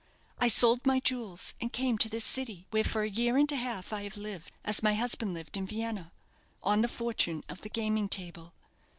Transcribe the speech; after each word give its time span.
I 0.39 0.47
sold 0.47 0.83
my 0.87 0.99
jewels, 0.99 1.53
and 1.61 1.71
came 1.71 1.95
to 1.99 2.09
this 2.09 2.25
city, 2.25 2.65
where 2.71 2.83
for 2.83 3.03
a 3.03 3.07
year 3.11 3.37
and 3.37 3.51
a 3.51 3.55
half 3.55 3.93
I 3.93 4.01
have 4.01 4.17
lived, 4.17 4.51
as 4.65 4.81
my 4.81 4.95
husband 4.95 5.35
lived 5.35 5.55
in 5.57 5.67
Vienna, 5.67 6.11
on 6.63 6.81
the 6.81 6.87
fortune 6.87 7.43
of 7.47 7.61
the 7.61 7.69
gaming 7.69 8.09
table. 8.09 8.55